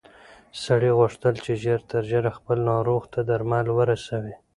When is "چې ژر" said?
1.45-1.79